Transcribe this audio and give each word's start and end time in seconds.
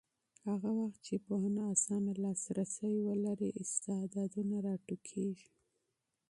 هغه 0.49 0.69
مهال 0.77 0.95
چې 1.05 1.13
پوهنه 1.25 1.63
اسانه 1.73 2.11
لاسرسی 2.23 2.93
ولري، 3.07 3.49
استعدادونه 3.63 4.55
راټوکېږي. 4.65 5.51